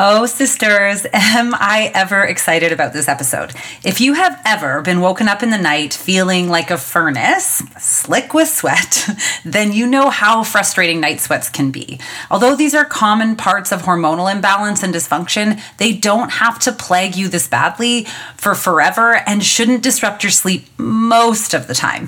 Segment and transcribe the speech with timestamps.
[0.00, 3.52] Oh, sisters, am I ever excited about this episode?
[3.82, 8.32] If you have ever been woken up in the night feeling like a furnace, slick
[8.32, 9.08] with sweat,
[9.44, 11.98] then you know how frustrating night sweats can be.
[12.30, 17.16] Although these are common parts of hormonal imbalance and dysfunction, they don't have to plague
[17.16, 18.04] you this badly
[18.36, 22.06] for forever and shouldn't disrupt your sleep most of the time.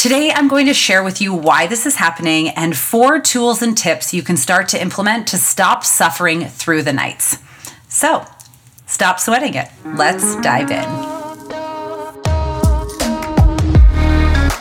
[0.00, 3.76] Today, I'm going to share with you why this is happening and four tools and
[3.76, 7.36] tips you can start to implement to stop suffering through the nights.
[7.86, 8.24] So,
[8.86, 9.68] stop sweating it.
[9.84, 11.09] Let's dive in.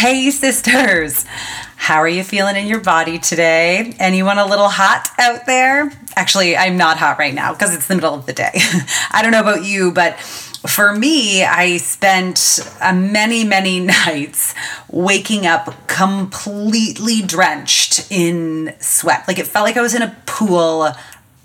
[0.00, 1.26] Hey, sisters.
[1.76, 3.94] How are you feeling in your body today?
[3.98, 5.92] Anyone a little hot out there?
[6.16, 8.52] Actually, I'm not hot right now because it's the middle of the day.
[9.10, 14.54] I don't know about you, but for me, I spent uh, many, many nights
[14.88, 19.28] waking up completely drenched in sweat.
[19.28, 20.88] Like it felt like I was in a pool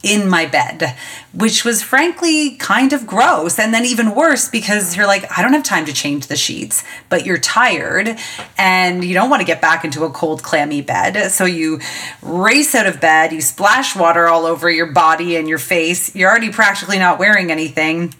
[0.05, 0.95] in my bed,
[1.33, 3.57] which was frankly kind of gross.
[3.57, 6.83] And then even worse because you're like, I don't have time to change the sheets,
[7.09, 8.15] but you're tired
[8.57, 11.31] and you don't want to get back into a cold, clammy bed.
[11.31, 11.79] So you
[12.21, 16.15] race out of bed, you splash water all over your body and your face.
[16.15, 18.13] You're already practically not wearing anything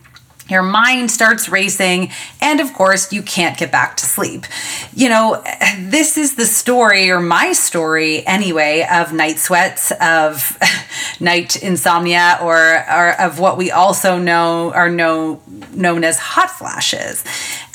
[0.48, 4.46] your mind starts racing, and of course, you can't get back to sleep.
[4.94, 5.44] You know,
[5.80, 10.58] this is the story, or my story anyway, of night sweats, of
[11.20, 15.42] night insomnia, or, or of what we also know are know,
[15.74, 17.24] known as hot flashes.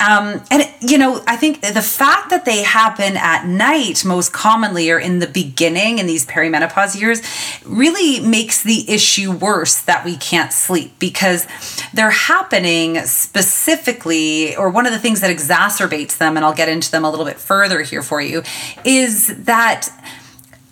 [0.00, 4.90] Um, and, you know, I think the fact that they happen at night most commonly
[4.90, 7.20] or in the beginning in these perimenopause years
[7.66, 11.46] really makes the issue worse that we can't sleep because
[11.92, 16.90] they're happening specifically, or one of the things that exacerbates them, and I'll get into
[16.90, 18.42] them a little bit further here for you,
[18.84, 19.88] is that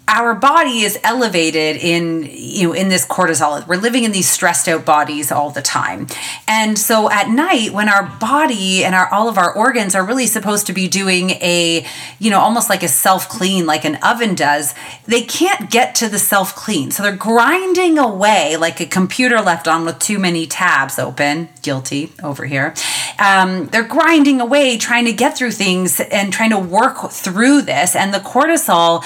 [0.08, 3.66] our body is elevated in you know in this cortisol.
[3.66, 6.06] We're living in these stressed out bodies all the time.
[6.48, 10.26] And so at night when our body and our all of our organs are really
[10.26, 11.86] supposed to be doing a
[12.18, 14.74] you know almost like a self clean like an oven does
[15.06, 19.68] they can't get to the self clean so they're grinding away like a computer left
[19.68, 21.48] on with too many tabs open.
[21.62, 22.74] Guilty over here.
[23.18, 27.94] Um, they're grinding away trying to get through things and trying to work through this.
[27.94, 29.04] And the cortisol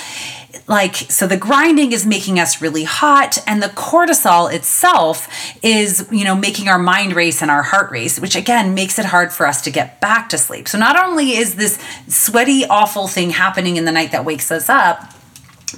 [0.69, 5.29] like so the grinding is making us really hot and the cortisol itself
[5.63, 9.07] is you know making our mind race and our heart race which again makes it
[9.07, 10.69] hard for us to get back to sleep.
[10.69, 14.69] So not only is this sweaty awful thing happening in the night that wakes us
[14.69, 15.13] up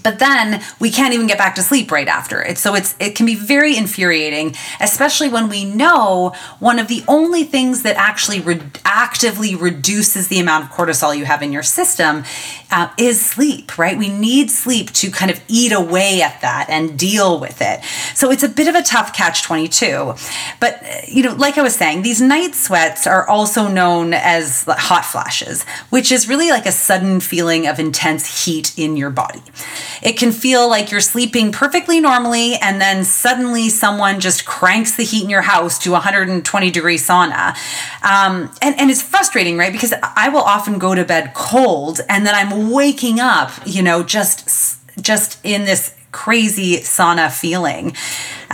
[0.03, 2.59] but then we can't even get back to sleep right after it.
[2.59, 7.45] So it's it can be very infuriating especially when we know one of the only
[7.45, 12.25] things that actually re- actively reduces the amount of cortisol you have in your system
[12.71, 13.97] uh, is sleep right?
[13.97, 17.85] We need sleep to kind of eat away at that and deal with it.
[18.15, 20.15] So it's a bit of a tough catch 22
[20.61, 25.05] but you know like i was saying these night sweats are also known as hot
[25.05, 29.43] flashes which is really like a sudden feeling of intense heat in your body
[30.05, 35.03] it can feel like you're sleeping perfectly normally, and then suddenly someone just cranks the
[35.03, 37.57] heat in your house to 120 degree sauna.
[38.03, 39.73] Um, and, and it's frustrating, right?
[39.73, 44.03] Because I will often go to bed cold, and then I'm waking up, you know,
[44.03, 47.97] just just in this crazy sauna feeling.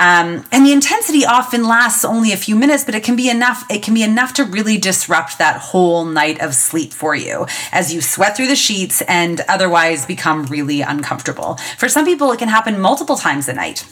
[0.00, 3.70] Um, and the intensity often lasts only a few minutes, but it can be enough.
[3.70, 7.93] It can be enough to really disrupt that whole night of sleep for you as
[7.93, 11.58] you sweat through the sheets and otherwise become really uncomfortable.
[11.76, 13.87] For some people, it can happen multiple times a night.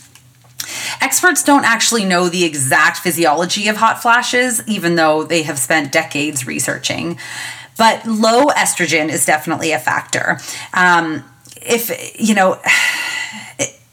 [1.03, 5.93] Experts don't actually know the exact physiology of hot flashes, even though they have spent
[5.93, 7.19] decades researching.
[7.77, 10.39] But low estrogen is definitely a factor.
[10.73, 11.25] Um,
[11.61, 12.59] if, you know,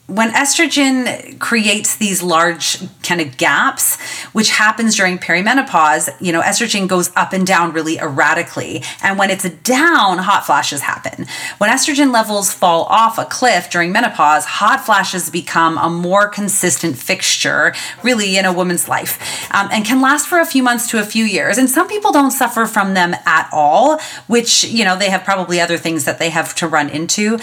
[0.07, 3.99] when estrogen creates these large kind of gaps
[4.33, 8.83] which happens during perimenopause you know estrogen goes up and down really erratically.
[9.01, 11.25] And when it's down hot flashes happen.
[11.57, 16.97] When estrogen levels fall off a cliff during menopause hot flashes become a more consistent
[16.97, 17.73] fixture
[18.03, 19.19] really in a woman's life
[19.53, 21.57] um, and can last for a few months to a few years.
[21.57, 25.59] And some people don't suffer from them at all which you know they have probably
[25.59, 27.39] other things that they have to run into.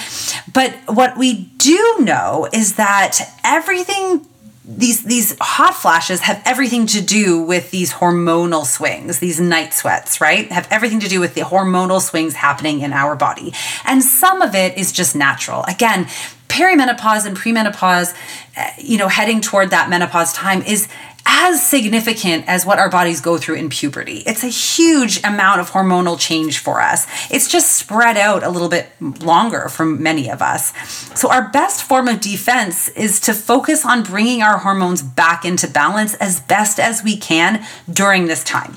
[0.53, 4.27] But what we do know is that everything
[4.65, 10.21] these these hot flashes have everything to do with these hormonal swings these night sweats
[10.21, 10.53] right?
[10.53, 13.53] Have everything to do with the hormonal swings happening in our body.
[13.85, 15.65] And some of it is just natural.
[15.65, 16.07] Again
[16.53, 18.15] perimenopause and premenopause
[18.57, 20.87] eh, you know heading toward that menopause time is
[21.34, 24.19] as significant as what our bodies go through in puberty.
[24.26, 27.06] It's a huge amount of hormonal change for us.
[27.31, 30.75] It's just spread out a little bit longer for many of us.
[31.19, 35.67] So, our best form of defense is to focus on bringing our hormones back into
[35.67, 38.76] balance as best as we can during this time.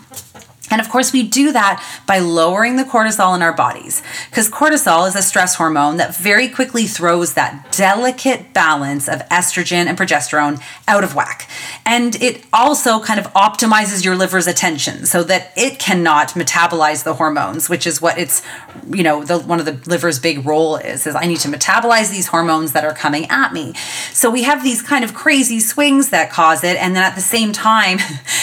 [0.72, 5.08] And of course, we do that by lowering the cortisol in our bodies because cortisol
[5.08, 10.62] is a stress hormone that very quickly throws that delicate balance of estrogen and progesterone
[10.88, 11.48] out of whack.
[11.86, 17.14] And it also kind of optimizes your liver's attention so that it cannot metabolize the
[17.14, 18.42] hormones, which is what it's,
[18.90, 22.10] you know, the, one of the liver's big role is, is I need to metabolize
[22.10, 23.74] these hormones that are coming at me.
[24.12, 26.78] So we have these kind of crazy swings that cause it.
[26.78, 28.00] And then at the same time,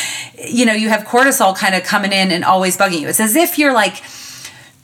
[0.46, 3.08] you know, you have cortisol kind of coming in and always bugging you.
[3.08, 4.02] It's as if you're like,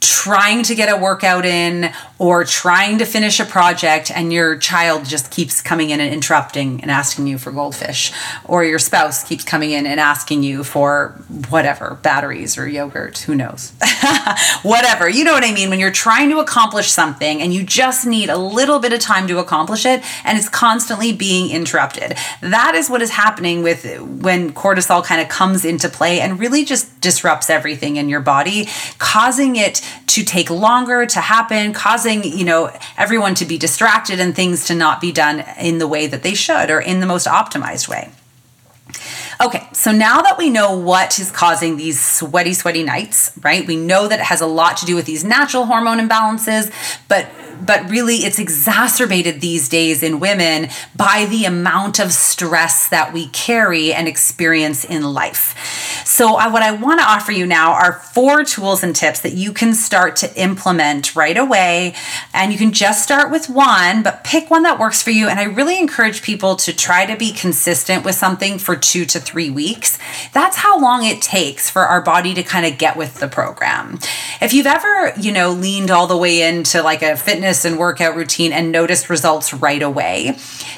[0.01, 5.05] trying to get a workout in or trying to finish a project and your child
[5.05, 8.11] just keeps coming in and interrupting and asking you for goldfish
[8.45, 11.15] or your spouse keeps coming in and asking you for
[11.49, 13.71] whatever batteries or yogurt who knows?
[14.63, 15.69] Whatever you know what i mean?
[15.69, 19.27] When you're trying to accomplish something and you just need a little bit of time
[19.27, 22.17] to accomplish it and it's constantly being interrupted.
[22.41, 26.65] That is what is happening with when cortisol kind of comes into play and really
[26.65, 28.67] just disrupts everything in your body
[28.97, 34.35] causing it to take longer to happen, causing, you know, everyone to be distracted and
[34.35, 37.27] things to not be done in the way that they should or in the most
[37.27, 38.09] optimized way.
[39.41, 43.65] Okay, so now that we know what is causing these sweaty, sweaty nights, right?
[43.65, 46.71] We know that it has a lot to do with these natural hormone imbalances,
[47.07, 47.27] but
[47.65, 53.27] but really it's exacerbated these days in women by the amount of stress that we
[53.27, 55.88] carry and experience in life.
[56.05, 59.33] So, I, what I want to offer you now are four tools and tips that
[59.33, 61.95] you can start to implement right away.
[62.33, 65.27] And you can just start with one, but pick one that works for you.
[65.27, 69.19] And I really encourage people to try to be consistent with something for two to
[69.19, 69.97] three weeks.
[70.33, 73.99] That's how long it takes for our body to kind of get with the program.
[74.41, 78.15] If you've ever, you know, leaned all the way into like a fitness and workout
[78.15, 80.37] routine and noticed results right away.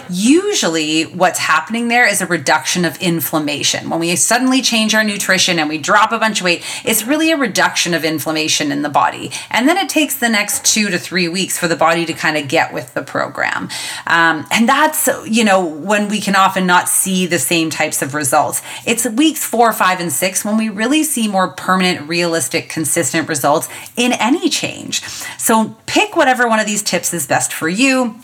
[0.09, 3.89] Usually, what's happening there is a reduction of inflammation.
[3.89, 7.31] When we suddenly change our nutrition and we drop a bunch of weight, it's really
[7.31, 9.31] a reduction of inflammation in the body.
[9.49, 12.37] And then it takes the next two to three weeks for the body to kind
[12.37, 13.69] of get with the program.
[14.07, 18.13] Um, and that's, you know, when we can often not see the same types of
[18.13, 18.61] results.
[18.85, 23.67] It's weeks four, five, and six when we really see more permanent, realistic, consistent results
[23.95, 25.01] in any change.
[25.37, 28.15] So pick whatever one of these tips is best for you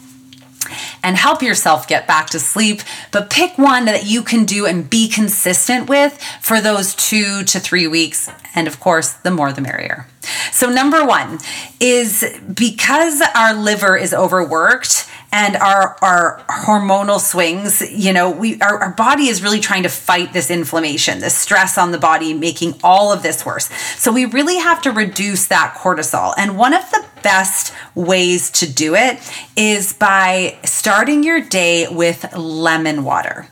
[1.07, 2.81] and help yourself get back to sleep,
[3.11, 7.61] but pick one that you can do and be consistent with for those two to
[7.61, 8.29] three weeks.
[8.53, 10.05] And of course, the more the merrier.
[10.51, 11.39] So, number one
[11.79, 18.77] is because our liver is overworked and our our hormonal swings you know we our,
[18.81, 22.75] our body is really trying to fight this inflammation this stress on the body making
[22.83, 23.69] all of this worse.
[23.97, 26.33] So we really have to reduce that cortisol.
[26.37, 29.19] And one of the best ways to do it
[29.55, 33.47] is by starting your day with lemon water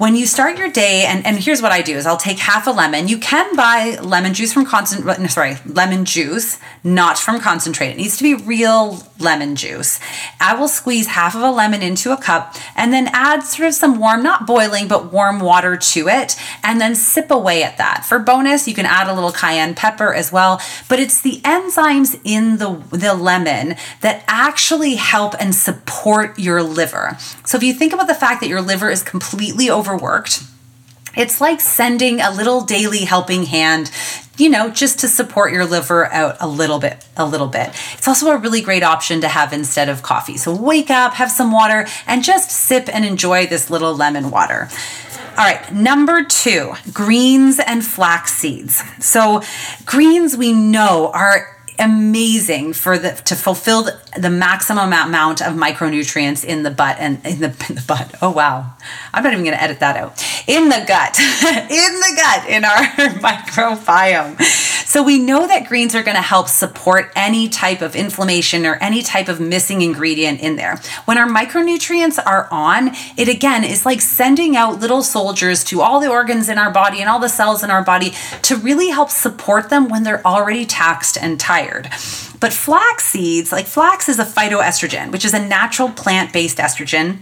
[0.00, 2.66] when you start your day and, and here's what i do is i'll take half
[2.66, 7.90] a lemon you can buy lemon juice from concentrate sorry lemon juice not from concentrate
[7.90, 10.00] it needs to be real lemon juice
[10.40, 13.74] i will squeeze half of a lemon into a cup and then add sort of
[13.74, 18.04] some warm, not boiling, but warm water to it, and then sip away at that.
[18.08, 22.18] For bonus, you can add a little cayenne pepper as well, but it's the enzymes
[22.24, 27.18] in the, the lemon that actually help and support your liver.
[27.44, 30.42] So if you think about the fact that your liver is completely overworked,
[31.16, 33.90] it's like sending a little daily helping hand
[34.36, 37.68] you know, just to support your liver out a little bit, a little bit.
[37.92, 40.38] It's also a really great option to have instead of coffee.
[40.38, 44.70] So wake up, have some water, and just sip and enjoy this little lemon water.
[45.36, 48.82] All right, number two, greens and flax seeds.
[48.98, 49.42] So,
[49.84, 56.44] greens we know are amazing for the to fulfill the, the maximum amount of micronutrients
[56.44, 58.14] in the butt and in the, in the butt.
[58.20, 58.72] Oh wow.
[59.12, 60.22] I'm not even going to edit that out.
[60.46, 61.18] In the gut.
[61.20, 62.78] in the gut in our
[63.20, 64.40] microbiome.
[64.90, 68.74] So we know that greens are going to help support any type of inflammation or
[68.76, 70.78] any type of missing ingredient in there.
[71.04, 76.00] When our micronutrients are on, it again is like sending out little soldiers to all
[76.00, 79.10] the organs in our body and all the cells in our body to really help
[79.10, 81.88] support them when they're already taxed and tired.
[82.40, 87.18] But flax seeds, like flax is a phytoestrogen, which is a natural plant based estrogen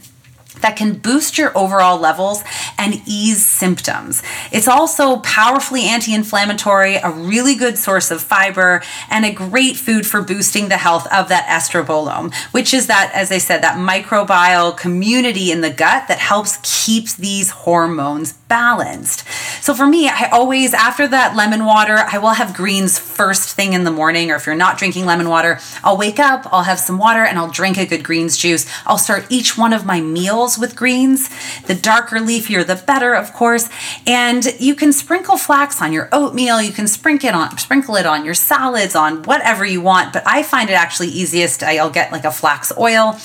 [0.61, 2.43] that can boost your overall levels
[2.77, 4.23] and ease symptoms.
[4.53, 10.07] It's also powerfully anti inflammatory, a really good source of fiber, and a great food
[10.07, 14.77] for boosting the health of that estrobolome, which is that, as I said, that microbial
[14.77, 19.27] community in the gut that helps keeps these hormones balanced.
[19.63, 23.75] So for me, I always, after that lemon water, I will have greens first thing
[23.75, 26.79] in the morning, or if you're not drinking lemon water, I'll wake up, I'll have
[26.79, 28.67] some water, and I'll drink a good greens juice.
[28.87, 31.29] I'll start each one of my meals with greens.
[31.63, 33.69] The darker, leafier, the better, of course.
[34.07, 36.63] And you can sprinkle flax on your oatmeal.
[36.63, 40.13] You can sprinkle it on, sprinkle it on your salads, on whatever you want.
[40.13, 41.63] But I find it actually easiest.
[41.63, 43.19] I'll get like a flax oil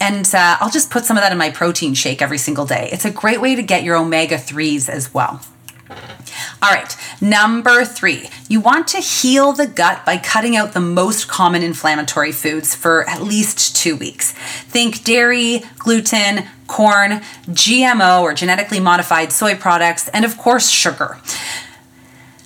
[0.00, 2.88] and uh, I'll just put some of that in my protein shake every single day.
[2.90, 4.38] It's a great way to get your omega
[4.70, 5.40] 3s as well.
[6.62, 11.26] All right, number three, you want to heal the gut by cutting out the most
[11.26, 14.32] common inflammatory foods for at least two weeks.
[14.32, 21.18] Think dairy, gluten, corn, GMO or genetically modified soy products, and of course, sugar.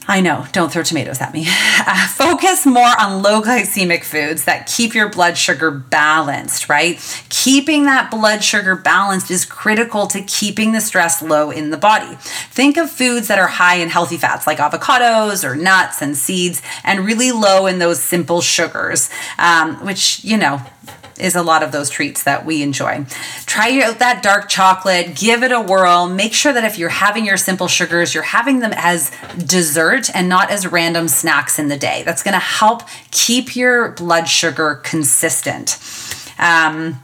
[0.06, 1.46] I know, don't throw tomatoes at me.
[2.08, 7.00] Focus more on low glycemic foods that keep your blood sugar balanced, right?
[7.30, 12.16] Keeping that blood sugar balanced is critical to keeping the stress low in the body.
[12.50, 16.60] Think of foods that are high in healthy fats like avocados or nuts and seeds,
[16.84, 19.08] and really low in those simple sugars,
[19.38, 20.60] um, which, you know,
[21.18, 23.04] is a lot of those treats that we enjoy.
[23.46, 26.08] Try out that dark chocolate, give it a whirl.
[26.08, 30.28] Make sure that if you're having your simple sugars, you're having them as dessert and
[30.28, 32.02] not as random snacks in the day.
[32.04, 35.78] That's going to help keep your blood sugar consistent.
[36.38, 37.00] Um,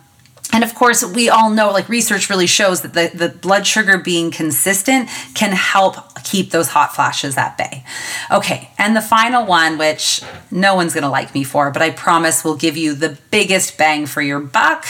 [0.53, 3.99] and of course, we all know, like research really shows that the, the blood sugar
[3.99, 7.85] being consistent can help keep those hot flashes at bay.
[8.31, 12.45] Okay, and the final one, which no one's gonna like me for, but I promise
[12.45, 14.87] will give you the biggest bang for your buck,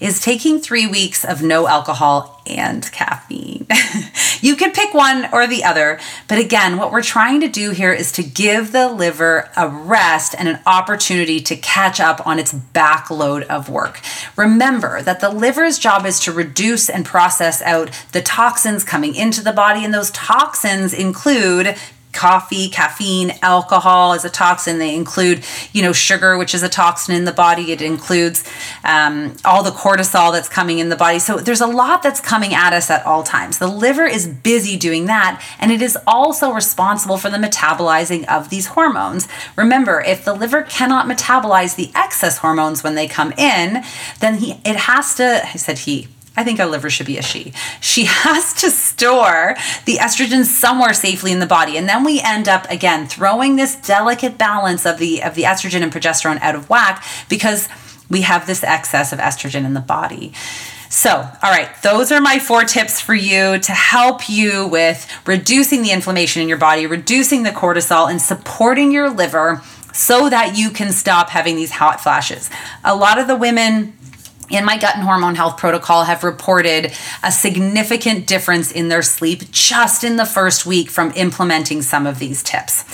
[0.00, 3.66] is taking three weeks of no alcohol and caffeine.
[4.40, 7.92] you can pick one or the other, but again, what we're trying to do here
[7.92, 12.52] is to give the liver a rest and an opportunity to catch up on its
[12.52, 14.00] backload of work.
[14.36, 19.42] Remember that the liver's job is to reduce and process out the toxins coming into
[19.42, 21.76] the body, and those toxins include
[22.18, 24.78] coffee, caffeine, alcohol is a toxin.
[24.80, 27.70] They include, you know, sugar, which is a toxin in the body.
[27.70, 28.42] It includes
[28.82, 31.20] um, all the cortisol that's coming in the body.
[31.20, 33.58] So there's a lot that's coming at us at all times.
[33.58, 38.50] The liver is busy doing that, and it is also responsible for the metabolizing of
[38.50, 39.28] these hormones.
[39.54, 43.84] Remember, if the liver cannot metabolize the excess hormones when they come in,
[44.18, 45.46] then he it has to.
[45.46, 47.52] I said he I think our liver should be a she.
[47.80, 51.76] She has to store the estrogen somewhere safely in the body.
[51.76, 55.82] And then we end up again throwing this delicate balance of the of the estrogen
[55.82, 57.68] and progesterone out of whack because
[58.08, 60.32] we have this excess of estrogen in the body.
[60.88, 65.82] So, all right, those are my four tips for you to help you with reducing
[65.82, 69.60] the inflammation in your body, reducing the cortisol, and supporting your liver
[69.92, 72.48] so that you can stop having these hot flashes.
[72.84, 73.97] A lot of the women
[74.50, 79.50] in my gut and hormone health protocol have reported a significant difference in their sleep
[79.50, 82.84] just in the first week from implementing some of these tips.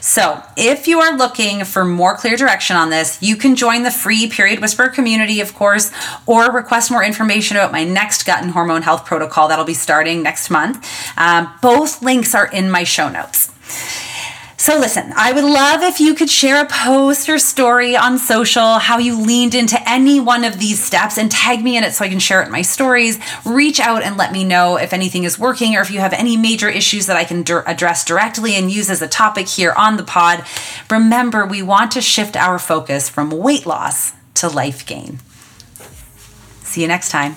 [0.00, 3.90] So, if you are looking for more clear direction on this, you can join the
[3.90, 5.92] free Period Whisperer community, of course,
[6.26, 10.22] or request more information about my next gut and hormone health protocol that'll be starting
[10.22, 10.86] next month.
[11.16, 13.52] Um, both links are in my show notes.
[14.60, 18.74] So, listen, I would love if you could share a post or story on social
[18.74, 22.04] how you leaned into any one of these steps and tag me in it so
[22.04, 23.18] I can share it in my stories.
[23.46, 26.36] Reach out and let me know if anything is working or if you have any
[26.36, 30.04] major issues that I can address directly and use as a topic here on the
[30.04, 30.44] pod.
[30.90, 35.20] Remember, we want to shift our focus from weight loss to life gain.
[36.64, 37.36] See you next time.